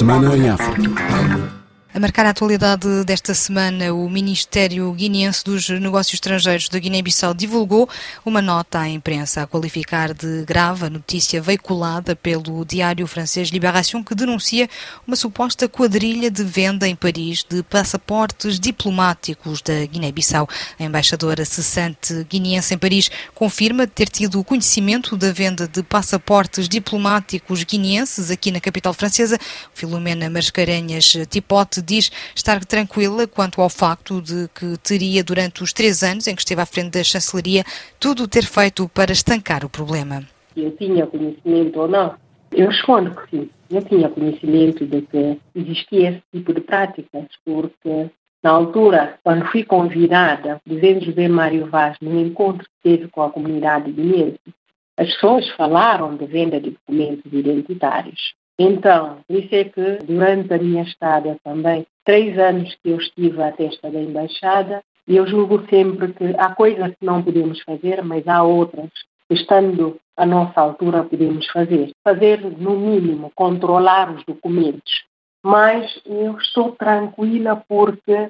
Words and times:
semana 0.00 0.34
em 0.34 0.48
África. 0.48 1.59
A 1.92 1.98
marcar 1.98 2.24
a 2.24 2.30
atualidade 2.30 2.86
desta 3.04 3.34
semana, 3.34 3.92
o 3.92 4.08
Ministério 4.08 4.92
Guineense 4.92 5.42
dos 5.42 5.68
Negócios 5.68 6.14
Estrangeiros 6.14 6.68
da 6.68 6.78
Guiné-Bissau 6.78 7.34
divulgou 7.34 7.88
uma 8.24 8.40
nota 8.40 8.78
à 8.78 8.88
imprensa 8.88 9.42
a 9.42 9.46
qualificar 9.46 10.14
de 10.14 10.44
grave 10.44 10.86
a 10.86 10.90
notícia 10.90 11.42
veiculada 11.42 12.14
pelo 12.14 12.64
diário 12.64 13.08
francês 13.08 13.48
Libération 13.48 14.04
que 14.04 14.14
denuncia 14.14 14.70
uma 15.04 15.16
suposta 15.16 15.68
quadrilha 15.68 16.30
de 16.30 16.44
venda 16.44 16.86
em 16.86 16.94
Paris 16.94 17.44
de 17.48 17.60
passaportes 17.64 18.60
diplomáticos 18.60 19.60
da 19.60 19.84
Guiné-Bissau. 19.84 20.48
A 20.78 20.84
embaixadora 20.84 21.44
cessante 21.44 22.24
guineense 22.30 22.72
em 22.72 22.78
Paris 22.78 23.10
confirma 23.34 23.84
ter 23.84 24.08
tido 24.08 24.44
conhecimento 24.44 25.16
da 25.16 25.32
venda 25.32 25.66
de 25.66 25.82
passaportes 25.82 26.68
diplomáticos 26.68 27.64
guineenses 27.64 28.30
aqui 28.30 28.52
na 28.52 28.60
capital 28.60 28.94
francesa. 28.94 29.36
Filomena 29.74 30.30
Mascarenhas 30.30 31.16
Tipote 31.28 31.79
diz 31.82 32.10
estar 32.34 32.64
tranquila 32.64 33.26
quanto 33.26 33.60
ao 33.60 33.68
facto 33.68 34.20
de 34.20 34.48
que 34.54 34.76
teria, 34.78 35.22
durante 35.24 35.62
os 35.62 35.72
três 35.72 36.02
anos 36.02 36.26
em 36.26 36.34
que 36.34 36.42
esteve 36.42 36.60
à 36.60 36.66
frente 36.66 36.90
da 36.90 37.04
chancelaria, 37.04 37.64
tudo 37.98 38.28
ter 38.28 38.44
feito 38.44 38.88
para 38.88 39.12
estancar 39.12 39.64
o 39.64 39.68
problema. 39.68 40.22
Eu 40.56 40.70
tinha 40.76 41.06
conhecimento 41.06 41.80
ou 41.80 41.88
não? 41.88 42.14
Eu 42.52 42.68
respondo 42.68 43.14
que 43.14 43.30
sim. 43.30 43.50
Eu 43.70 43.82
tinha 43.84 44.08
conhecimento 44.08 44.84
de 44.84 45.02
que 45.02 45.38
existia 45.54 46.10
esse 46.10 46.22
tipo 46.32 46.52
de 46.52 46.60
práticas, 46.60 47.26
porque 47.44 48.10
na 48.42 48.50
altura, 48.50 49.18
quando 49.22 49.46
fui 49.46 49.64
convidada, 49.64 50.56
o 50.56 50.60
presidente 50.60 51.06
José 51.06 51.28
Mário 51.28 51.66
Vaz, 51.66 51.96
num 52.00 52.18
encontro 52.18 52.64
que 52.64 52.90
teve 52.90 53.08
com 53.08 53.22
a 53.22 53.30
comunidade 53.30 53.92
guineense, 53.92 54.40
as 54.96 55.12
pessoas 55.14 55.48
falaram 55.50 56.16
de 56.16 56.26
venda 56.26 56.60
de 56.60 56.70
documentos 56.70 57.32
identitários. 57.32 58.34
Então, 58.62 59.24
por 59.26 59.36
isso 59.38 59.54
é 59.54 59.64
que 59.64 60.04
durante 60.04 60.52
a 60.52 60.58
minha 60.58 60.82
estada 60.82 61.34
também, 61.42 61.86
três 62.04 62.38
anos 62.38 62.76
que 62.82 62.90
eu 62.90 62.98
estive 62.98 63.42
à 63.42 63.50
testa 63.50 63.90
da 63.90 63.98
embaixada, 63.98 64.82
eu 65.08 65.26
julgo 65.26 65.66
sempre 65.70 66.12
que 66.12 66.34
há 66.36 66.54
coisas 66.54 66.90
que 66.90 67.06
não 67.06 67.22
podemos 67.22 67.58
fazer, 67.62 68.04
mas 68.04 68.28
há 68.28 68.42
outras 68.42 68.90
que, 69.26 69.34
estando 69.34 69.98
à 70.14 70.26
nossa 70.26 70.60
altura, 70.60 71.04
podemos 71.04 71.46
fazer. 71.46 71.90
Fazer, 72.04 72.38
no 72.58 72.78
mínimo, 72.78 73.32
controlar 73.34 74.10
os 74.14 74.22
documentos. 74.26 75.06
Mas 75.42 75.98
eu 76.04 76.36
estou 76.36 76.72
tranquila 76.72 77.64
porque 77.66 78.28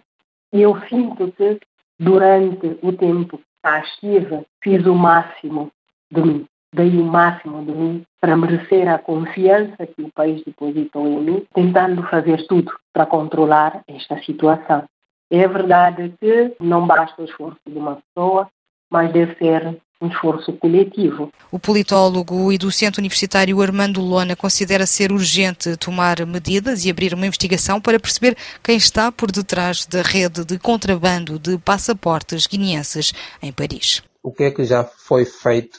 eu 0.52 0.80
sinto 0.88 1.32
que, 1.32 1.58
durante 1.98 2.78
o 2.82 2.92
tempo 2.92 3.36
que 3.36 3.44
cá 3.64 3.80
estive, 3.80 4.46
fiz 4.62 4.86
o 4.86 4.94
máximo 4.94 5.72
de 6.08 6.20
mim 6.22 6.46
dei 6.72 6.96
o 6.98 7.04
máximo 7.04 7.64
de 7.64 7.72
mim 7.72 8.04
para 8.20 8.36
merecer 8.36 8.88
a 8.88 8.98
confiança 8.98 9.86
que 9.86 10.02
o 10.02 10.12
país 10.12 10.42
depositou 10.44 11.06
em 11.06 11.20
mim, 11.20 11.46
tentando 11.54 12.02
fazer 12.04 12.46
tudo 12.46 12.72
para 12.92 13.06
controlar 13.06 13.82
esta 13.88 14.20
situação. 14.22 14.84
É 15.30 15.46
verdade 15.46 16.12
que 16.20 16.54
não 16.60 16.86
basta 16.86 17.22
o 17.22 17.24
esforço 17.24 17.60
de 17.66 17.78
uma 17.78 17.96
pessoa, 18.14 18.48
mas 18.90 19.12
deve 19.12 19.36
ser 19.36 19.80
um 20.00 20.08
esforço 20.08 20.52
coletivo. 20.54 21.30
O 21.52 21.58
politólogo 21.58 22.50
e 22.50 22.58
docente 22.58 22.98
universitário 22.98 23.60
Armando 23.60 24.00
Lona 24.00 24.34
considera 24.34 24.86
ser 24.86 25.12
urgente 25.12 25.76
tomar 25.76 26.24
medidas 26.26 26.84
e 26.84 26.90
abrir 26.90 27.12
uma 27.12 27.26
investigação 27.26 27.80
para 27.80 28.00
perceber 28.00 28.36
quem 28.62 28.76
está 28.76 29.12
por 29.12 29.30
detrás 29.30 29.84
da 29.86 30.02
rede 30.02 30.44
de 30.44 30.58
contrabando 30.58 31.38
de 31.38 31.58
passaportes 31.58 32.46
guineenses 32.46 33.12
em 33.42 33.52
Paris. 33.52 34.02
O 34.22 34.32
que 34.32 34.44
é 34.44 34.50
que 34.50 34.64
já 34.64 34.84
foi 34.84 35.24
feito 35.24 35.78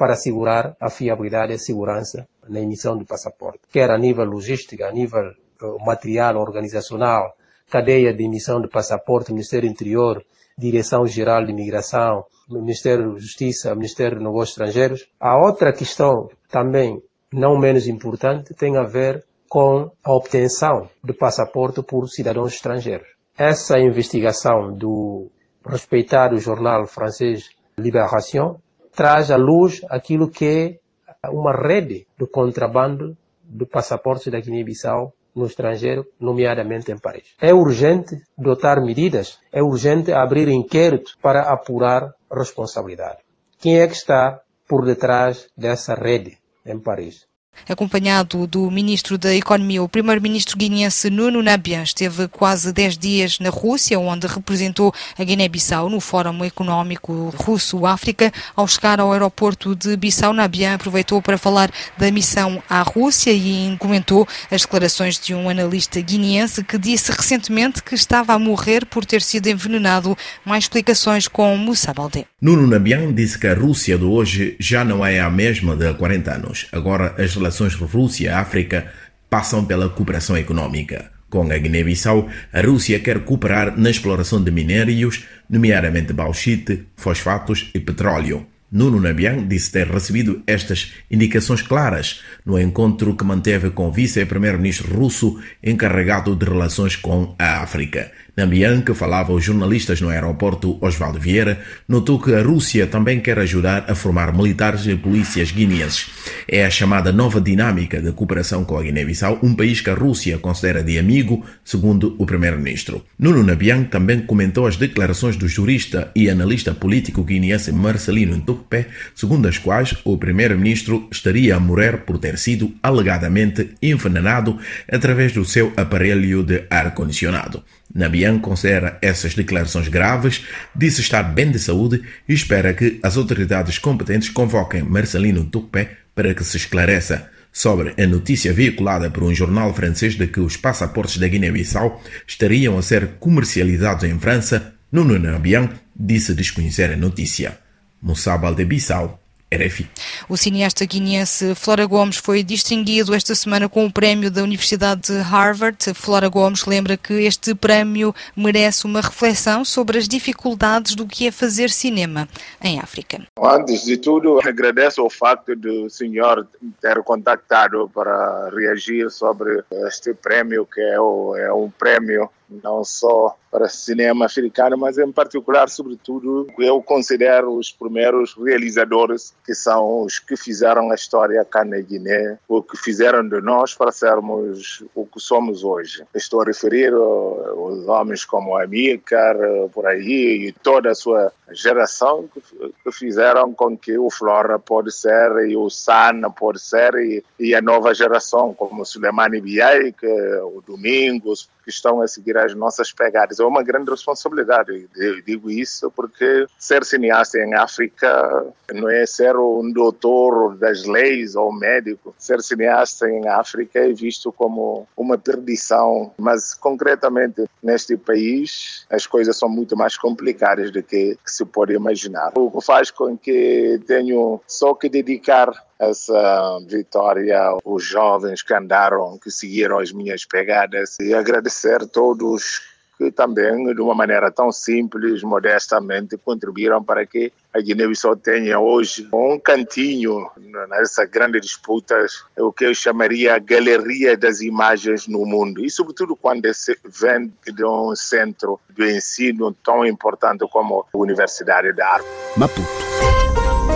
para 0.00 0.14
assegurar 0.14 0.74
a 0.80 0.88
fiabilidade 0.88 1.52
e 1.52 1.58
segurança 1.58 2.26
na 2.48 2.58
emissão 2.58 2.96
do 2.96 3.04
passaporte, 3.04 3.60
quer 3.70 3.90
a 3.90 3.98
nível 3.98 4.24
logístico, 4.24 4.82
a 4.82 4.90
nível 4.90 5.20
uh, 5.60 5.84
material, 5.84 6.38
organizacional, 6.38 7.36
cadeia 7.70 8.14
de 8.14 8.24
emissão 8.24 8.62
de 8.62 8.68
passaporte, 8.68 9.30
Ministério 9.30 9.68
Interior, 9.68 10.24
Direção-Geral 10.56 11.44
de 11.44 11.52
Imigração, 11.52 12.24
Ministério 12.48 13.12
da 13.12 13.18
Justiça, 13.18 13.74
Ministério 13.74 14.16
dos 14.16 14.24
Negócios 14.24 14.52
Estrangeiros. 14.52 15.06
A 15.20 15.36
outra 15.36 15.70
questão, 15.70 16.30
também 16.48 17.02
não 17.30 17.58
menos 17.58 17.86
importante, 17.86 18.54
tem 18.54 18.78
a 18.78 18.82
ver 18.82 19.22
com 19.50 19.90
a 20.02 20.12
obtenção 20.14 20.88
de 21.04 21.12
passaporte 21.12 21.82
por 21.82 22.08
cidadãos 22.08 22.54
estrangeiros. 22.54 23.08
Essa 23.36 23.78
investigação 23.78 24.72
do 24.72 25.30
respeitado 25.62 26.38
jornal 26.38 26.86
francês 26.86 27.50
Libération 27.76 28.58
traz 28.94 29.30
à 29.30 29.36
luz 29.36 29.80
aquilo 29.88 30.30
que 30.30 30.78
é 31.24 31.28
uma 31.28 31.52
rede 31.52 32.06
de 32.18 32.26
contrabando 32.26 33.16
de 33.44 33.66
passaportes 33.66 34.32
da 34.32 34.40
Guiné-Bissau 34.40 35.12
no 35.34 35.46
estrangeiro, 35.46 36.06
nomeadamente 36.18 36.90
em 36.90 36.98
Paris. 36.98 37.34
É 37.40 37.54
urgente 37.54 38.20
dotar 38.36 38.80
medidas, 38.80 39.38
é 39.52 39.62
urgente 39.62 40.12
abrir 40.12 40.48
inquérito 40.48 41.12
para 41.22 41.52
apurar 41.52 42.14
responsabilidade. 42.30 43.18
Quem 43.58 43.80
é 43.80 43.86
que 43.86 43.94
está 43.94 44.40
por 44.68 44.84
detrás 44.84 45.48
dessa 45.56 45.94
rede 45.94 46.38
em 46.66 46.78
Paris? 46.78 47.29
Acompanhado 47.68 48.46
do 48.46 48.70
Ministro 48.70 49.18
da 49.18 49.34
Economia. 49.34 49.82
O 49.82 49.88
primeiro-ministro 49.88 50.56
guineense 50.56 51.10
Nuno 51.10 51.42
Nabian 51.42 51.82
esteve 51.82 52.28
quase 52.28 52.72
10 52.72 52.98
dias 52.98 53.38
na 53.38 53.50
Rússia, 53.50 53.98
onde 53.98 54.26
representou 54.26 54.92
a 55.18 55.24
Guiné-Bissau 55.24 55.88
no 55.88 56.00
Fórum 56.00 56.44
Económico 56.44 57.32
Russo-África. 57.36 58.32
Ao 58.56 58.66
chegar 58.66 59.00
ao 59.00 59.12
aeroporto 59.12 59.74
de 59.74 59.96
Bissau, 59.96 60.32
Nabian 60.32 60.74
aproveitou 60.74 61.20
para 61.22 61.38
falar 61.38 61.70
da 61.96 62.10
missão 62.10 62.62
à 62.68 62.82
Rússia 62.82 63.32
e 63.32 63.76
comentou 63.78 64.26
as 64.50 64.62
declarações 64.62 65.18
de 65.18 65.34
um 65.34 65.48
analista 65.48 66.00
guineense 66.00 66.64
que 66.64 66.78
disse 66.78 67.12
recentemente 67.12 67.82
que 67.82 67.94
estava 67.94 68.32
a 68.32 68.38
morrer 68.38 68.84
por 68.86 69.04
ter 69.04 69.22
sido 69.22 69.48
envenenado. 69.48 70.16
Mais 70.44 70.64
explicações 70.64 71.28
com 71.28 71.56
Moussa 71.56 71.92
Baldé. 71.92 72.24
Nuno 72.40 72.66
Nabian 72.66 73.12
disse 73.12 73.38
que 73.38 73.46
a 73.46 73.54
Rússia 73.54 73.98
de 73.98 74.04
hoje 74.04 74.56
já 74.58 74.84
não 74.84 75.04
é 75.04 75.20
a 75.20 75.30
mesma 75.30 75.76
de 75.76 75.86
há 75.86 75.94
40 75.94 76.32
anos. 76.32 76.66
Agora 76.72 77.14
as 77.18 77.36
relações 77.40 77.74
Rússia-África 77.74 78.92
passam 79.28 79.64
pela 79.64 79.88
cooperação 79.88 80.36
econômica. 80.36 81.10
Com 81.30 81.50
a 81.50 81.56
Guiné-Bissau, 81.56 82.28
a 82.52 82.60
Rússia 82.60 82.98
quer 83.00 83.20
cooperar 83.20 83.78
na 83.78 83.88
exploração 83.88 84.42
de 84.42 84.50
minérios, 84.50 85.24
nomeadamente 85.48 86.12
bauxite, 86.12 86.86
fosfatos 86.96 87.70
e 87.72 87.80
petróleo. 87.80 88.46
Nuno 88.72 89.00
Nabian 89.00 89.48
disse 89.48 89.72
ter 89.72 89.88
recebido 89.88 90.42
estas 90.46 90.92
indicações 91.10 91.60
claras 91.62 92.20
no 92.44 92.60
encontro 92.60 93.16
que 93.16 93.24
manteve 93.24 93.70
com 93.70 93.88
o 93.88 93.92
vice-primeiro-ministro 93.92 94.94
russo 94.94 95.40
encarregado 95.62 96.36
de 96.36 96.44
relações 96.44 96.94
com 96.94 97.34
a 97.38 97.62
África. 97.62 98.12
Nambian, 98.40 98.80
que 98.80 98.94
falava 98.94 99.32
aos 99.32 99.44
jornalistas 99.44 100.00
no 100.00 100.08
aeroporto 100.08 100.78
Osvaldo 100.80 101.20
Vieira, 101.20 101.60
notou 101.86 102.18
que 102.18 102.34
a 102.34 102.42
Rússia 102.42 102.86
também 102.86 103.20
quer 103.20 103.38
ajudar 103.38 103.84
a 103.86 103.94
formar 103.94 104.32
militares 104.32 104.86
e 104.86 104.96
polícias 104.96 105.52
guineenses. 105.52 106.10
É 106.48 106.64
a 106.64 106.70
chamada 106.70 107.12
nova 107.12 107.38
dinâmica 107.38 108.00
de 108.00 108.10
cooperação 108.12 108.64
com 108.64 108.78
a 108.78 108.82
Guiné-Bissau, 108.82 109.38
um 109.42 109.54
país 109.54 109.82
que 109.82 109.90
a 109.90 109.94
Rússia 109.94 110.38
considera 110.38 110.82
de 110.82 110.98
amigo, 110.98 111.44
segundo 111.62 112.16
o 112.18 112.24
primeiro-ministro. 112.24 113.04
Nuno 113.18 113.42
Nabian 113.42 113.84
também 113.84 114.20
comentou 114.20 114.66
as 114.66 114.76
declarações 114.76 115.36
do 115.36 115.46
jurista 115.46 116.10
e 116.16 116.30
analista 116.30 116.72
político 116.72 117.22
guineense 117.22 117.72
Marcelino 117.72 118.36
Ntukpe, 118.36 118.86
segundo 119.14 119.48
as 119.48 119.58
quais 119.58 119.94
o 120.02 120.16
primeiro-ministro 120.16 121.06
estaria 121.12 121.56
a 121.56 121.60
morrer 121.60 121.98
por 122.06 122.16
ter 122.16 122.38
sido 122.38 122.72
alegadamente 122.82 123.70
envenenado 123.82 124.58
através 124.90 125.32
do 125.32 125.44
seu 125.44 125.74
aparelho 125.76 126.42
de 126.42 126.64
ar-condicionado. 126.70 127.62
Nabian 127.94 128.38
considera 128.38 128.98
essas 129.02 129.34
declarações 129.34 129.88
graves, 129.88 130.44
disse 130.74 131.00
estar 131.00 131.22
bem 131.22 131.50
de 131.50 131.58
saúde 131.58 132.02
e 132.28 132.32
espera 132.32 132.72
que 132.72 133.00
as 133.02 133.16
autoridades 133.16 133.78
competentes 133.78 134.28
convoquem 134.28 134.82
Marcelino 134.82 135.44
Tupé 135.44 135.98
para 136.14 136.34
que 136.34 136.44
se 136.44 136.56
esclareça 136.56 137.30
sobre 137.52 137.94
a 138.00 138.06
notícia 138.06 138.52
veiculada 138.52 139.10
por 139.10 139.24
um 139.24 139.34
jornal 139.34 139.74
francês 139.74 140.14
de 140.14 140.26
que 140.26 140.40
os 140.40 140.56
passaportes 140.56 141.18
da 141.18 141.26
Guiné-Bissau 141.26 142.00
estariam 142.26 142.78
a 142.78 142.82
ser 142.82 143.16
comercializados 143.18 144.04
em 144.04 144.18
França. 144.18 144.74
Nuno 144.92 145.18
Nabian 145.18 145.68
disse 145.94 146.34
desconhecer 146.34 146.92
a 146.92 146.96
notícia. 146.96 147.58
Moussa 148.00 148.36
Bissau 148.66 149.20
RFI. 149.52 149.90
O 150.28 150.36
cineasta 150.36 150.84
guineense 150.84 151.54
Flora 151.56 151.84
Gomes 151.84 152.16
foi 152.16 152.42
distinguido 152.42 153.12
esta 153.12 153.34
semana 153.34 153.68
com 153.68 153.84
o 153.84 153.92
prémio 153.92 154.30
da 154.30 154.42
Universidade 154.42 155.12
de 155.12 155.18
Harvard. 155.18 155.92
Flora 155.92 156.28
Gomes 156.28 156.64
lembra 156.64 156.96
que 156.96 157.14
este 157.14 157.54
prémio 157.54 158.14
merece 158.36 158.84
uma 158.84 159.00
reflexão 159.00 159.64
sobre 159.64 159.98
as 159.98 160.06
dificuldades 160.06 160.94
do 160.94 161.06
que 161.06 161.26
é 161.26 161.32
fazer 161.32 161.68
cinema 161.68 162.28
em 162.62 162.78
África. 162.78 163.26
Antes 163.42 163.84
de 163.84 163.96
tudo, 163.96 164.38
agradeço 164.46 165.02
o 165.02 165.10
facto 165.10 165.56
do 165.56 165.90
senhor 165.90 166.46
ter 166.80 167.02
contactado 167.02 167.90
para 167.92 168.50
reagir 168.50 169.10
sobre 169.10 169.64
este 169.88 170.14
prémio, 170.14 170.64
que 170.64 170.80
é, 170.80 170.94
é 170.94 171.52
um 171.52 171.68
prémio 171.70 172.30
não 172.62 172.84
só 172.84 173.36
para 173.50 173.68
cinema 173.68 174.26
africano, 174.26 174.76
mas 174.78 174.96
em 174.96 175.10
particular, 175.10 175.68
sobretudo, 175.68 176.46
eu 176.58 176.80
considero 176.82 177.52
os 177.54 177.72
primeiros 177.72 178.34
realizadores 178.34 179.34
que 179.44 179.54
são 179.54 180.02
os 180.02 180.18
que 180.18 180.36
fizeram 180.36 180.90
a 180.90 180.94
história 180.94 181.44
cá 181.44 181.64
na 181.64 181.78
Guiné, 181.80 182.38
o 182.48 182.62
que 182.62 182.76
fizeram 182.76 183.28
de 183.28 183.40
nós 183.40 183.74
para 183.74 183.90
sermos 183.90 184.84
o 184.94 185.04
que 185.04 185.18
somos 185.18 185.64
hoje. 185.64 186.04
Estou 186.14 186.42
a 186.42 186.44
referir 186.44 186.94
os 186.94 187.88
homens 187.88 188.24
como 188.24 188.56
Amílcar, 188.56 189.36
por 189.72 189.86
aí, 189.86 190.48
e 190.48 190.52
toda 190.52 190.90
a 190.90 190.94
sua 190.94 191.32
geração 191.50 192.28
que, 192.32 192.40
que 192.84 192.92
fizeram 192.92 193.52
com 193.52 193.76
que 193.76 193.98
o 193.98 194.10
Flora 194.10 194.58
pode 194.58 194.92
ser 194.92 195.48
e 195.48 195.56
o 195.56 195.68
Sana 195.68 196.30
pode 196.30 196.60
ser 196.60 196.94
e, 196.94 197.24
e 197.38 197.54
a 197.54 197.60
nova 197.60 197.92
geração 197.92 198.54
como 198.54 198.84
Suleimani 198.84 199.40
Biai, 199.40 199.92
que, 199.92 200.06
o 200.06 200.62
Domingos, 200.64 201.48
que 201.62 201.70
estão 201.70 202.00
a 202.00 202.08
seguir 202.08 202.36
as 202.36 202.54
nossas 202.54 202.92
pegadas. 202.92 203.40
É 203.40 203.44
uma 203.44 203.62
grande 203.62 203.90
responsabilidade. 203.90 204.88
Eu 204.96 205.22
digo 205.22 205.50
isso 205.50 205.90
porque 205.90 206.46
ser 206.58 206.84
cineasta 206.84 207.38
em 207.38 207.54
África 207.54 208.46
não 208.72 208.88
é 208.88 209.06
ser 209.06 209.36
um 209.36 209.72
doutor 209.72 210.56
das 210.56 210.84
leis 210.84 211.34
ou 211.34 211.52
médico. 211.52 212.14
Ser 212.18 212.40
cineasta 212.42 213.08
em 213.08 213.26
África 213.28 213.78
é 213.78 213.92
visto 213.92 214.32
como 214.32 214.86
uma 214.96 215.18
perdição, 215.18 216.12
mas 216.18 216.54
concretamente 216.54 217.44
neste 217.62 217.96
país 217.96 218.86
as 218.90 219.06
coisas 219.06 219.36
são 219.36 219.48
muito 219.48 219.76
mais 219.76 219.96
complicadas 219.96 220.70
do 220.70 220.82
que, 220.82 221.16
se 221.24 221.44
pode 221.44 221.74
imaginar. 221.74 222.32
O 222.36 222.50
que 222.50 222.64
faz 222.64 222.90
com 222.90 223.16
que 223.16 223.80
tenho 223.86 224.40
só 224.46 224.74
que 224.74 224.88
dedicar 224.88 225.69
essa 225.80 226.60
vitória 226.66 227.40
os 227.64 227.82
jovens 227.82 228.42
que 228.42 228.52
andaram, 228.52 229.18
que 229.18 229.30
seguiram 229.30 229.78
as 229.78 229.90
minhas 229.90 230.26
pegadas 230.26 230.96
e 231.00 231.14
agradecer 231.14 231.82
a 231.82 231.86
todos 231.86 232.60
que 233.00 233.10
também, 233.10 233.74
de 233.74 233.80
uma 233.80 233.94
maneira 233.94 234.30
tão 234.30 234.52
simples, 234.52 235.22
modestamente, 235.22 236.18
contribuíram 236.18 236.84
para 236.84 237.06
que 237.06 237.32
a 237.54 237.58
Guiné-Bissau 237.58 238.14
tenha 238.14 238.60
hoje 238.60 239.08
um 239.10 239.38
cantinho 239.38 240.28
nessa 240.68 241.06
grande 241.06 241.40
disputa, 241.40 241.96
o 242.36 242.52
que 242.52 242.66
eu 242.66 242.74
chamaria 242.74 243.34
a 243.34 243.38
galeria 243.38 244.18
das 244.18 244.42
imagens 244.42 245.08
no 245.08 245.24
mundo. 245.24 245.64
E, 245.64 245.70
sobretudo, 245.70 246.14
quando 246.14 246.42
vem 246.84 247.32
de 247.46 247.64
um 247.64 247.96
centro 247.96 248.60
de 248.68 248.94
ensino 248.94 249.56
tão 249.64 249.86
importante 249.86 250.46
como 250.52 250.84
a 250.92 250.98
Universidade 250.98 251.72
da 251.72 251.94
Arte. 251.94 252.06
Maputo, 252.36 252.68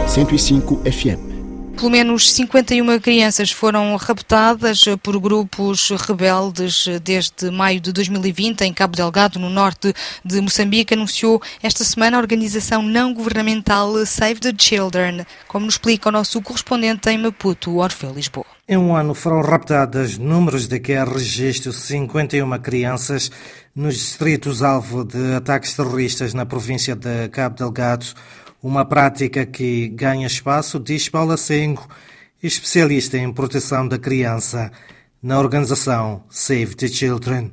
105 0.07 0.83
FM. 0.85 1.34
Pelo 1.77 1.91
menos 1.91 2.33
51 2.33 3.01
crianças 3.01 3.51
foram 3.51 3.97
raptadas 3.97 4.85
por 5.03 5.19
grupos 5.19 5.91
rebeldes 5.91 6.87
desde 7.03 7.51
maio 7.51 7.81
de 7.81 7.93
2020 7.93 8.63
em 8.63 8.73
Cabo 8.73 8.97
Delgado, 8.97 9.39
no 9.39 9.51
norte 9.51 9.93
de 10.25 10.41
Moçambique, 10.41 10.95
anunciou 10.95 11.43
esta 11.63 11.83
semana 11.83 12.17
a 12.17 12.21
organização 12.21 12.81
não 12.81 13.13
governamental 13.13 13.93
Save 14.07 14.41
the 14.41 14.53
Children, 14.57 15.27
como 15.49 15.67
nos 15.67 15.75
explica 15.75 16.09
o 16.09 16.13
nosso 16.13 16.41
correspondente 16.41 17.11
em 17.11 17.19
Maputo, 17.19 17.77
Orfeu 17.77 18.13
Lisboa. 18.13 18.47
Em 18.67 18.79
um 18.79 18.97
ano 18.97 19.13
foram 19.13 19.43
raptadas, 19.43 20.17
números 20.17 20.67
de 20.67 20.81
que 20.81 20.95
há 20.95 21.05
registro, 21.05 21.73
51 21.73 22.59
crianças 22.61 23.31
nos 23.75 23.95
distritos 23.95 24.63
alvo 24.63 25.05
de 25.05 25.35
ataques 25.35 25.75
terroristas 25.75 26.33
na 26.33 26.47
província 26.47 26.95
de 26.97 27.29
Cabo 27.29 27.57
Delgado 27.57 28.07
uma 28.65 28.83
prática 28.83 29.45
que 29.45 29.89
ganha 29.89 30.27
espaço, 30.27 30.81
diz 30.81 31.07
Paula 31.07 31.37
Sengo, 31.37 31.87
especialista 32.43 33.19
em 33.19 33.31
proteção 33.31 33.87
da 33.87 33.99
criança 33.99 34.73
na 35.23 35.39
organização 35.39 36.25
Save 36.31 36.75
the 36.75 36.89
Children. 36.89 37.53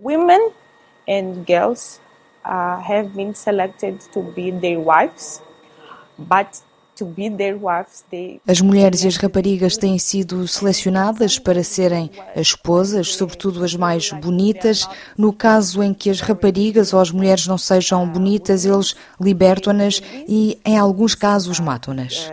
Women 0.00 0.52
and 1.08 1.44
girls 1.48 2.00
uh, 2.44 2.80
have 2.80 3.08
been 3.08 3.34
selected 3.34 3.98
to 4.12 4.22
be 4.22 4.52
their 4.52 4.78
wives, 4.78 5.42
but 6.16 6.62
as 8.46 8.60
mulheres 8.60 9.04
e 9.04 9.08
as 9.08 9.16
raparigas 9.16 9.76
têm 9.76 9.98
sido 9.98 10.46
selecionadas 10.46 11.38
para 11.38 11.62
serem 11.62 12.10
as 12.34 12.52
esposas, 12.62 13.14
sobretudo 13.14 13.64
as 13.64 13.74
mais 13.74 14.10
bonitas. 14.12 14.88
No 15.16 15.32
caso 15.32 15.82
em 15.82 15.92
que 15.92 16.10
as 16.10 16.20
raparigas 16.20 16.92
ou 16.92 17.00
as 17.00 17.10
mulheres 17.10 17.46
não 17.46 17.58
sejam 17.58 18.08
bonitas, 18.08 18.64
eles 18.64 18.94
libertam-nas 19.20 20.00
e, 20.28 20.58
em 20.64 20.78
alguns 20.78 21.14
casos, 21.14 21.58
matam-nas. 21.58 22.30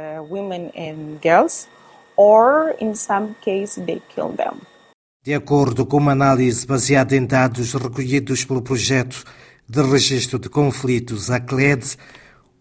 De 5.23 5.33
acordo 5.33 5.85
com 5.85 5.97
uma 5.97 6.11
análise 6.11 6.65
baseada 6.65 7.15
em 7.15 7.25
dados 7.25 7.73
recolhidos 7.73 8.45
pelo 8.45 8.61
projeto 8.61 9.23
de 9.67 9.81
registro 9.81 10.39
de 10.39 10.49
conflitos 10.49 11.29
ACLED, 11.29 11.97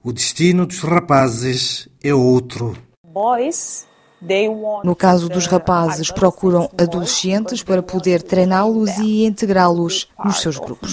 o 0.02 0.12
destino 0.12 0.66
dos 0.66 0.80
rapazes 0.80 1.88
é 2.02 2.14
outro. 2.14 2.76
No 4.84 4.96
caso 4.96 5.28
dos 5.28 5.46
rapazes, 5.46 6.10
procuram 6.10 6.68
adolescentes 6.76 7.62
para 7.62 7.82
poder 7.82 8.22
treiná-los 8.22 8.90
e 8.98 9.24
integrá-los 9.24 10.08
nos 10.24 10.40
seus 10.40 10.58
grupos. 10.58 10.92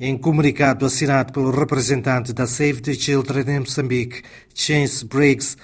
Em 0.00 0.16
comunicado 0.16 0.86
assinado 0.86 1.32
pelo 1.32 1.50
representante 1.50 2.32
da 2.32 2.46
Save 2.46 2.80
the 2.80 2.94
Children 2.94 3.44
em 3.48 3.60
Moçambique, 3.60 4.22
Chance 4.54 5.04
Briggs, 5.04 5.56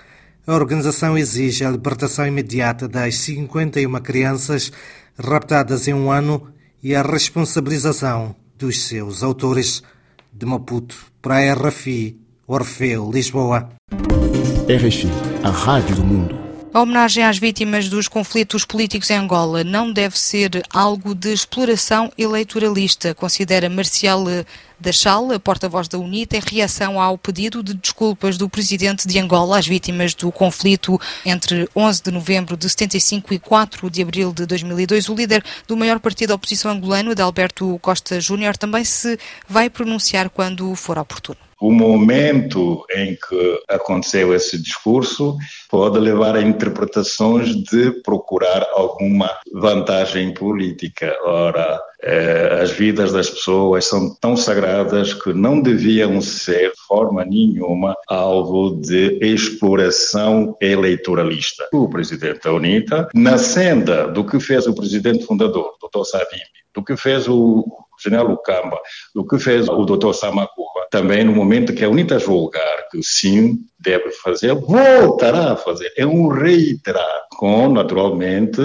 a 0.46 0.54
organização 0.54 1.16
exige 1.16 1.64
a 1.64 1.70
libertação 1.70 2.26
imediata 2.26 2.88
das 2.88 3.14
51 3.16 3.92
crianças 4.00 4.72
raptadas 5.18 5.86
em 5.86 5.94
um 5.94 6.10
ano 6.10 6.52
e 6.82 6.94
a 6.94 7.02
responsabilização 7.02 8.34
dos 8.58 8.86
seus 8.86 9.22
autores 9.22 9.82
de 10.32 10.44
Maputo 10.44 10.96
para 11.22 11.36
a 11.36 11.54
RFI, 11.54 12.20
Orfeu, 12.46 13.10
Lisboa. 13.10 13.70
RFI, 14.68 15.08
a 15.42 15.48
Rádio 15.48 15.96
do 15.96 16.04
Mundo. 16.04 16.44
A 16.74 16.82
homenagem 16.82 17.24
às 17.24 17.38
vítimas 17.38 17.88
dos 17.88 18.06
conflitos 18.06 18.66
políticos 18.66 19.08
em 19.08 19.14
Angola 19.14 19.64
não 19.64 19.90
deve 19.90 20.18
ser 20.18 20.62
algo 20.68 21.14
de 21.14 21.32
exploração 21.32 22.12
eleitoralista, 22.18 23.14
considera 23.14 23.70
Marcial 23.70 24.24
Dachal, 24.78 25.28
porta-voz 25.40 25.88
da 25.88 25.98
UNITA, 25.98 26.36
em 26.36 26.42
reação 26.44 27.00
ao 27.00 27.16
pedido 27.16 27.62
de 27.62 27.72
desculpas 27.72 28.36
do 28.36 28.48
presidente 28.48 29.08
de 29.08 29.18
Angola 29.18 29.58
às 29.58 29.66
vítimas 29.66 30.14
do 30.14 30.30
conflito 30.30 31.00
entre 31.24 31.66
11 31.74 32.02
de 32.02 32.10
novembro 32.10 32.56
de 32.56 32.68
75 32.68 33.32
e 33.32 33.38
4 33.38 33.88
de 33.88 34.02
abril 34.02 34.34
de 34.34 34.44
2002. 34.44 35.08
O 35.08 35.14
líder 35.14 35.42
do 35.66 35.76
maior 35.76 35.98
partido 35.98 36.30
da 36.30 36.34
oposição 36.34 36.72
angolano, 36.72 37.12
Adalberto 37.12 37.78
Costa 37.80 38.20
Júnior, 38.20 38.56
também 38.56 38.84
se 38.84 39.18
vai 39.48 39.70
pronunciar 39.70 40.28
quando 40.28 40.74
for 40.74 40.98
oportuno. 40.98 41.38
O 41.64 41.70
momento 41.70 42.84
em 42.94 43.16
que 43.16 43.62
aconteceu 43.70 44.34
esse 44.34 44.60
discurso 44.60 45.38
pode 45.70 45.98
levar 45.98 46.36
a 46.36 46.42
interpretações 46.42 47.56
de 47.56 47.90
procurar 48.02 48.68
alguma 48.74 49.30
vantagem 49.50 50.34
política. 50.34 51.16
Ora, 51.24 51.80
eh, 52.02 52.58
as 52.60 52.70
vidas 52.72 53.14
das 53.14 53.30
pessoas 53.30 53.86
são 53.86 54.14
tão 54.16 54.36
sagradas 54.36 55.14
que 55.14 55.32
não 55.32 55.58
deviam 55.58 56.20
ser, 56.20 56.70
de 56.72 56.80
forma 56.86 57.24
nenhuma, 57.24 57.96
alvo 58.08 58.78
de 58.82 59.18
exploração 59.22 60.54
eleitoralista. 60.60 61.66
O 61.72 61.88
presidente 61.88 62.40
da 62.44 62.52
UNITA, 62.52 63.08
na 63.14 63.38
senda 63.38 64.06
do 64.06 64.22
que 64.22 64.38
fez 64.38 64.66
o 64.66 64.74
presidente 64.74 65.24
fundador, 65.24 65.72
Dr. 65.80 66.04
Savimbi, 66.04 66.44
do 66.74 66.84
que 66.84 66.94
fez 66.94 67.26
o 67.26 67.64
general 68.02 68.26
Lucamba, 68.26 68.78
do 69.14 69.26
que 69.26 69.38
fez 69.38 69.66
o 69.66 69.84
Dr. 69.84 70.12
Samakuba, 70.12 70.63
também 70.94 71.24
no 71.24 71.34
momento 71.34 71.74
que 71.74 71.84
a 71.84 71.90
UNITA 71.90 72.20
julgar 72.20 72.88
que 72.88 73.02
sim 73.02 73.58
deve 73.80 74.12
fazer, 74.12 74.54
voltará 74.54 75.50
a 75.50 75.56
fazer. 75.56 75.92
É 75.96 76.06
um 76.06 76.28
reiterar, 76.28 77.26
com 77.30 77.68
naturalmente 77.68 78.60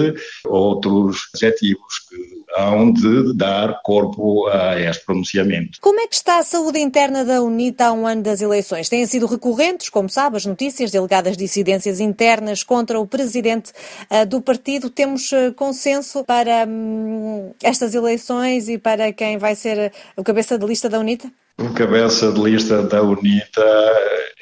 outros 0.46 1.22
adjetivos 1.34 1.98
que 2.08 2.16
hão 2.56 2.92
de 2.92 3.36
dar 3.36 3.82
corpo 3.82 4.46
a 4.46 4.78
este 4.80 5.04
pronunciamento. 5.04 5.78
Como 5.80 5.98
é 5.98 6.06
que 6.06 6.14
está 6.14 6.38
a 6.38 6.44
saúde 6.44 6.78
interna 6.78 7.24
da 7.24 7.42
UNITA 7.42 7.86
a 7.86 7.92
um 7.92 8.06
ano 8.06 8.22
das 8.22 8.40
eleições? 8.40 8.88
Têm 8.88 9.04
sido 9.06 9.26
recorrentes, 9.26 9.88
como 9.88 10.08
sabe, 10.08 10.36
as 10.36 10.46
notícias 10.46 10.92
de 10.92 10.98
alegadas 10.98 11.36
dissidências 11.36 11.98
internas 11.98 12.62
contra 12.62 13.00
o 13.00 13.08
presidente 13.08 13.72
uh, 14.08 14.24
do 14.24 14.40
partido. 14.40 14.88
Temos 14.88 15.32
uh, 15.32 15.52
consenso 15.56 16.22
para 16.22 16.64
um, 16.64 17.52
estas 17.60 17.92
eleições 17.92 18.68
e 18.68 18.78
para 18.78 19.12
quem 19.12 19.36
vai 19.36 19.56
ser 19.56 19.92
o 20.16 20.22
cabeça 20.22 20.56
de 20.56 20.64
lista 20.64 20.88
da 20.88 21.00
UNITA? 21.00 21.28
O 21.58 21.70
cabeça 21.74 22.32
de 22.32 22.40
lista 22.40 22.82
da 22.82 23.02
UNITA 23.02 23.64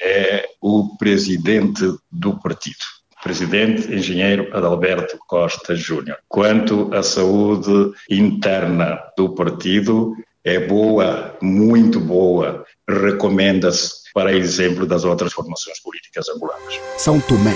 é 0.00 0.44
o 0.60 0.96
presidente 0.96 1.84
do 2.10 2.38
partido 2.40 2.98
presidente 3.22 3.92
engenheiro 3.92 4.48
Adalberto 4.56 5.18
Costa 5.26 5.74
Júnior. 5.74 6.18
Quanto 6.28 6.92
à 6.94 7.02
saúde 7.02 7.92
interna 8.08 8.98
do 9.16 9.34
partido, 9.34 10.14
é 10.44 10.58
boa, 10.60 11.36
muito 11.42 12.00
boa. 12.00 12.64
Recomenda-se 12.88 13.98
para 14.14 14.32
exemplo 14.32 14.86
das 14.86 15.04
outras 15.04 15.32
formações 15.32 15.80
políticas 15.80 16.28
angolanas. 16.28 16.80
São 16.96 17.20
Tomé, 17.20 17.54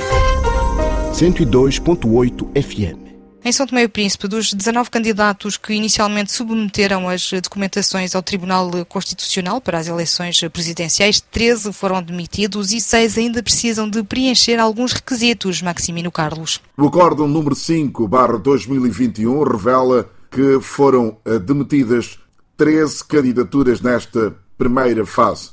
102.8 1.12 2.62
FM. 2.62 3.11
Em 3.44 3.50
São 3.50 3.66
Tomé 3.66 3.82
e 3.82 3.88
Príncipe, 3.88 4.28
dos 4.28 4.52
19 4.52 4.88
candidatos 4.88 5.56
que 5.56 5.74
inicialmente 5.74 6.30
submeteram 6.30 7.08
as 7.08 7.28
documentações 7.42 8.14
ao 8.14 8.22
Tribunal 8.22 8.70
Constitucional 8.88 9.60
para 9.60 9.78
as 9.78 9.88
eleições 9.88 10.40
presidenciais, 10.52 11.20
13 11.20 11.72
foram 11.72 12.00
demitidos 12.00 12.72
e 12.72 12.80
6 12.80 13.18
ainda 13.18 13.42
precisam 13.42 13.90
de 13.90 14.00
preencher 14.04 14.60
alguns 14.60 14.92
requisitos. 14.92 15.60
Maximino 15.60 16.12
Carlos. 16.12 16.60
O 16.76 16.86
acórdão 16.86 17.26
número 17.26 17.56
5, 17.56 18.06
barra 18.06 18.38
2021, 18.38 19.42
revela 19.42 20.08
que 20.30 20.60
foram 20.60 21.16
eh, 21.24 21.40
demitidas 21.40 22.20
13 22.56 23.04
candidaturas 23.04 23.80
nesta 23.80 24.36
primeira 24.56 25.04
fase. 25.04 25.50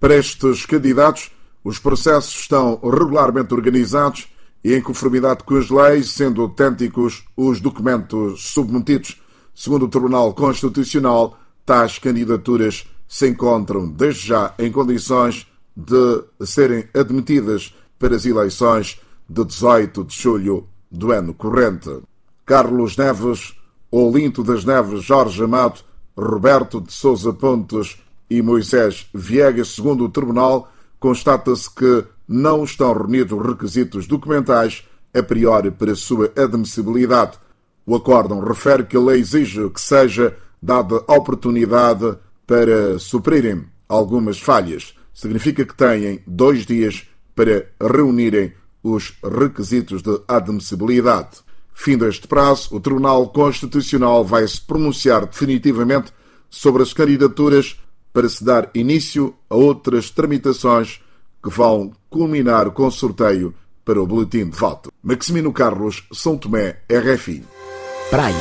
Para 0.00 0.16
estes 0.16 0.64
candidatos, 0.64 1.30
os 1.62 1.78
processos 1.78 2.34
estão 2.40 2.80
regularmente 2.82 3.52
organizados 3.52 4.26
e 4.62 4.74
em 4.74 4.80
conformidade 4.80 5.44
com 5.44 5.56
as 5.56 5.70
leis, 5.70 6.10
sendo 6.10 6.42
autênticos 6.42 7.24
os 7.36 7.60
documentos 7.60 8.48
submetidos. 8.48 9.20
Segundo 9.54 9.86
o 9.86 9.88
Tribunal 9.88 10.34
Constitucional, 10.34 11.38
tais 11.64 11.98
candidaturas 11.98 12.86
se 13.08 13.28
encontram 13.28 13.88
desde 13.88 14.28
já 14.28 14.54
em 14.58 14.70
condições 14.70 15.46
de 15.76 16.24
serem 16.44 16.88
admitidas 16.94 17.74
para 17.98 18.16
as 18.16 18.24
eleições 18.24 19.00
de 19.28 19.44
18 19.44 20.04
de 20.04 20.14
julho 20.16 20.66
do 20.90 21.12
ano 21.12 21.34
corrente. 21.34 22.02
Carlos 22.44 22.96
Neves, 22.96 23.54
Olinto 23.90 24.42
das 24.42 24.64
Neves, 24.64 25.02
Jorge 25.02 25.42
Amado, 25.42 25.80
Roberto 26.16 26.80
de 26.80 26.92
Souza 26.92 27.32
Pontes 27.32 27.98
e 28.30 28.40
Moisés 28.40 29.06
Viegas, 29.12 29.68
segundo 29.68 30.04
o 30.04 30.08
Tribunal, 30.08 30.70
constata-se 30.98 31.70
que 31.72 32.04
não 32.28 32.64
estão 32.64 32.92
reunidos 32.92 33.40
requisitos 33.46 34.06
documentais 34.06 34.84
a 35.14 35.22
priori 35.22 35.70
para 35.70 35.94
sua 35.94 36.32
admissibilidade. 36.36 37.38
O 37.84 37.94
acórdão 37.94 38.40
refere 38.40 38.84
que 38.84 38.96
a 38.96 39.00
lei 39.00 39.20
exige 39.20 39.68
que 39.70 39.80
seja 39.80 40.36
dada 40.60 40.96
oportunidade 41.06 42.16
para 42.46 42.98
suprirem 42.98 43.64
algumas 43.88 44.40
falhas. 44.40 44.94
Significa 45.14 45.64
que 45.64 45.74
têm 45.74 46.22
dois 46.26 46.66
dias 46.66 47.06
para 47.34 47.66
reunirem 47.80 48.52
os 48.82 49.14
requisitos 49.22 50.02
de 50.02 50.20
admissibilidade. 50.26 51.38
Fim 51.72 51.98
deste 51.98 52.26
prazo, 52.26 52.74
o 52.74 52.80
Tribunal 52.80 53.28
Constitucional 53.28 54.24
vai 54.24 54.46
se 54.48 54.60
pronunciar 54.60 55.26
definitivamente 55.26 56.12
sobre 56.48 56.82
as 56.82 56.92
candidaturas 56.92 57.78
para 58.16 58.30
se 58.30 58.42
dar 58.42 58.70
início 58.74 59.34
a 59.50 59.54
outras 59.54 60.08
tramitações 60.08 61.02
que 61.42 61.50
vão 61.50 61.92
culminar 62.08 62.70
com 62.70 62.90
sorteio 62.90 63.54
para 63.84 64.00
o 64.00 64.06
boletim 64.06 64.48
de 64.48 64.56
voto. 64.56 64.90
Maximino 65.02 65.52
Carlos, 65.52 66.02
São 66.10 66.38
Tomé, 66.38 66.78
RFI. 66.90 67.44
Praia 68.08 68.34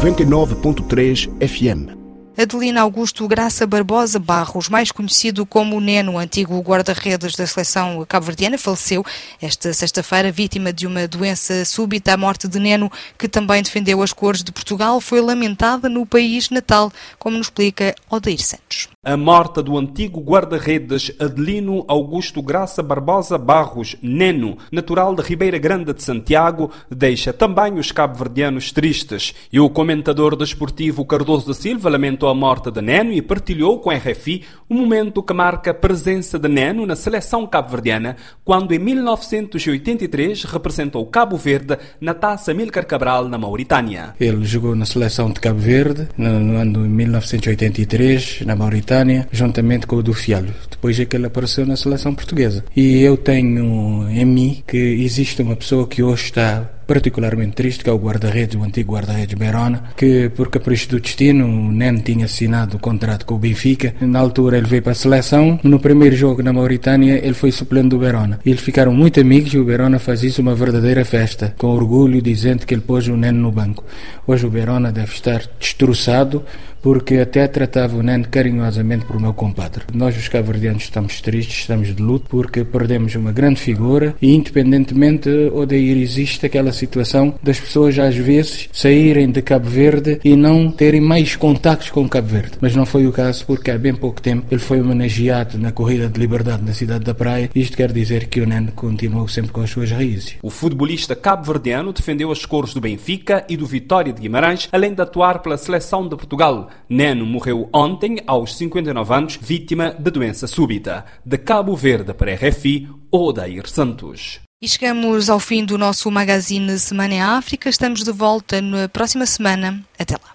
99.3 0.00 1.28
FM. 1.46 2.03
Adelina 2.36 2.80
Augusto 2.80 3.28
Graça 3.28 3.64
Barbosa 3.64 4.18
Barros, 4.18 4.68
mais 4.68 4.90
conhecido 4.90 5.46
como 5.46 5.80
Neno, 5.80 6.18
antigo 6.18 6.60
guarda-redes 6.60 7.36
da 7.36 7.46
seleção 7.46 8.04
cabo-verdiana, 8.08 8.58
faleceu 8.58 9.06
esta 9.40 9.72
sexta-feira 9.72 10.32
vítima 10.32 10.72
de 10.72 10.84
uma 10.84 11.06
doença 11.06 11.64
súbita. 11.64 12.12
A 12.12 12.16
morte 12.16 12.48
de 12.48 12.58
Neno, 12.58 12.90
que 13.16 13.28
também 13.28 13.62
defendeu 13.62 14.02
as 14.02 14.12
cores 14.12 14.42
de 14.42 14.50
Portugal, 14.50 15.00
foi 15.00 15.20
lamentada 15.20 15.88
no 15.88 16.04
país 16.04 16.50
natal, 16.50 16.92
como 17.20 17.38
nos 17.38 17.46
explica 17.46 17.94
Odair 18.10 18.42
Santos. 18.42 18.93
A 19.06 19.18
morte 19.18 19.62
do 19.62 19.76
antigo 19.76 20.18
guarda-redes 20.18 21.12
Adelino 21.20 21.84
Augusto 21.86 22.40
Graça 22.40 22.82
Barbosa 22.82 23.36
Barros, 23.36 23.94
Neno, 24.00 24.56
natural 24.72 25.14
de 25.14 25.20
Ribeira 25.20 25.58
Grande 25.58 25.92
de 25.92 26.02
Santiago, 26.02 26.70
deixa 26.90 27.30
também 27.30 27.74
os 27.74 27.92
cabo-verdianos 27.92 28.72
tristes. 28.72 29.34
E 29.52 29.60
o 29.60 29.68
comentador 29.68 30.34
desportivo 30.34 31.04
Cardoso 31.04 31.48
da 31.48 31.52
Silva 31.52 31.90
lamentou 31.90 32.30
a 32.30 32.34
morte 32.34 32.70
de 32.70 32.80
Neno 32.80 33.12
e 33.12 33.20
partilhou 33.20 33.78
com 33.78 33.90
a 33.90 33.94
RFI 33.94 34.42
um 34.70 34.76
momento 34.76 35.22
que 35.22 35.34
marca 35.34 35.72
a 35.72 35.74
presença 35.74 36.38
de 36.38 36.48
Neno 36.48 36.86
na 36.86 36.96
seleção 36.96 37.46
cabo-verdiana, 37.46 38.16
quando 38.42 38.72
em 38.72 38.78
1983 38.78 40.44
representou 40.44 41.04
Cabo 41.04 41.36
Verde 41.36 41.76
na 42.00 42.14
Taça 42.14 42.54
Milcar 42.54 42.86
Cabral 42.86 43.28
na 43.28 43.36
Mauritânia. 43.36 44.14
Ele 44.18 44.46
jogou 44.46 44.74
na 44.74 44.86
seleção 44.86 45.30
de 45.30 45.40
Cabo 45.40 45.58
Verde 45.58 46.08
no 46.16 46.56
ano 46.56 46.84
de 46.84 46.88
1983 46.88 48.40
na 48.46 48.56
Mauritânia 48.56 48.93
juntamente 49.32 49.86
com 49.86 49.96
o 49.96 50.02
do 50.02 50.12
Fialho. 50.12 50.54
Depois 50.70 50.98
é 51.00 51.04
que 51.04 51.16
ele 51.16 51.26
apareceu 51.26 51.66
na 51.66 51.76
seleção 51.76 52.14
portuguesa. 52.14 52.64
E 52.76 53.00
eu 53.00 53.16
tenho 53.16 54.08
em 54.10 54.24
mim 54.24 54.62
que 54.66 54.76
existe 54.76 55.42
uma 55.42 55.56
pessoa 55.56 55.86
que 55.86 56.02
hoje 56.02 56.24
está 56.24 56.68
particularmente 56.86 57.52
triste, 57.52 57.84
que 57.84 57.90
é 57.90 57.92
o 57.92 57.98
guarda-redes, 57.98 58.56
o 58.56 58.62
antigo 58.62 58.92
guarda-redes 58.92 59.34
Berona, 59.34 59.84
que 59.96 60.30
por 60.30 60.48
capricho 60.48 60.88
do 60.90 61.00
destino, 61.00 61.46
o 61.46 61.72
Nen 61.72 61.98
tinha 61.98 62.26
assinado 62.26 62.76
o 62.76 62.80
contrato 62.80 63.26
com 63.26 63.34
o 63.34 63.38
Benfica. 63.38 63.94
Na 64.00 64.18
altura 64.18 64.58
ele 64.58 64.66
veio 64.66 64.82
para 64.82 64.92
a 64.92 64.94
seleção. 64.94 65.58
No 65.62 65.78
primeiro 65.78 66.16
jogo 66.16 66.42
na 66.42 66.52
Mauritânia, 66.52 67.20
ele 67.24 67.34
foi 67.34 67.50
suplente 67.50 67.88
do 67.88 67.98
Berona. 67.98 68.40
Eles 68.44 68.60
ficaram 68.60 68.92
muito 68.92 69.20
amigos 69.20 69.52
e 69.54 69.58
o 69.58 69.64
Berona 69.64 69.98
faz 69.98 70.22
isso 70.22 70.42
uma 70.42 70.54
verdadeira 70.54 71.04
festa, 71.04 71.54
com 71.58 71.68
orgulho, 71.68 72.20
dizendo 72.20 72.66
que 72.66 72.74
ele 72.74 72.82
pôs 72.82 73.08
o 73.08 73.16
Nen 73.16 73.32
no 73.32 73.50
banco. 73.50 73.84
Hoje 74.26 74.46
o 74.46 74.50
Berona 74.50 74.92
deve 74.92 75.12
estar 75.12 75.42
destroçado, 75.58 76.44
porque 76.84 77.16
até 77.16 77.48
tratava 77.48 77.96
o 77.96 78.02
Nen 78.02 78.22
carinhosamente 78.24 79.06
por 79.06 79.18
meu 79.18 79.32
compadre. 79.32 79.84
Nós, 79.94 80.18
os 80.18 80.28
cabo-verdianos, 80.28 80.82
estamos 80.82 81.18
tristes, 81.22 81.60
estamos 81.60 81.96
de 81.96 82.02
luto, 82.02 82.26
porque 82.28 82.62
perdemos 82.62 83.14
uma 83.14 83.32
grande 83.32 83.58
figura 83.58 84.14
e, 84.20 84.34
independentemente, 84.34 85.30
Odeir 85.54 85.96
existe 85.96 86.44
aquela 86.44 86.73
situação 86.74 87.34
das 87.42 87.58
pessoas 87.58 87.98
às 87.98 88.14
vezes 88.16 88.68
saírem 88.72 89.30
de 89.30 89.40
Cabo 89.40 89.68
Verde 89.68 90.20
e 90.22 90.36
não 90.36 90.70
terem 90.70 91.00
mais 91.00 91.36
contactos 91.36 91.90
com 91.90 92.08
Cabo 92.08 92.28
Verde. 92.28 92.58
Mas 92.60 92.76
não 92.76 92.84
foi 92.84 93.06
o 93.06 93.12
caso 93.12 93.46
porque 93.46 93.70
há 93.70 93.78
bem 93.78 93.94
pouco 93.94 94.20
tempo 94.20 94.46
ele 94.50 94.60
foi 94.60 94.80
homenageado 94.80 95.58
na 95.58 95.72
corrida 95.72 96.08
de 96.08 96.20
liberdade 96.20 96.62
na 96.62 96.72
cidade 96.72 97.04
da 97.04 97.14
Praia. 97.14 97.50
Isto 97.54 97.76
quer 97.76 97.92
dizer 97.92 98.28
que 98.28 98.40
o 98.40 98.46
Nen 98.46 98.66
continuou 98.74 99.26
sempre 99.28 99.52
com 99.52 99.60
as 99.60 99.70
suas 99.70 99.90
raízes. 99.90 100.36
O 100.42 100.50
futebolista 100.50 101.16
cabo-verdiano 101.16 101.92
defendeu 101.92 102.30
as 102.30 102.44
cores 102.44 102.74
do 102.74 102.80
Benfica 102.80 103.44
e 103.48 103.56
do 103.56 103.66
Vitória 103.66 104.12
de 104.12 104.20
Guimarães, 104.20 104.68
além 104.72 104.92
de 104.92 105.02
atuar 105.02 105.40
pela 105.40 105.56
seleção 105.56 106.08
de 106.08 106.16
Portugal. 106.16 106.68
Neno 106.88 107.24
morreu 107.24 107.68
ontem, 107.72 108.18
aos 108.26 108.56
59 108.56 109.14
anos, 109.14 109.38
vítima 109.40 109.94
de 109.98 110.10
doença 110.10 110.46
súbita. 110.46 111.04
De 111.24 111.38
Cabo 111.38 111.76
Verde 111.76 112.12
para 112.12 112.34
RFI, 112.34 112.88
Odair 113.10 113.68
Santos. 113.68 114.40
E 114.64 114.68
chegamos 114.68 115.28
ao 115.28 115.38
fim 115.38 115.62
do 115.62 115.76
nosso 115.76 116.10
magazine 116.10 116.78
Semana 116.78 117.12
em 117.12 117.20
África. 117.20 117.68
Estamos 117.68 118.02
de 118.02 118.10
volta 118.10 118.62
na 118.62 118.88
próxima 118.88 119.26
semana. 119.26 119.84
Até 119.98 120.14
lá. 120.14 120.34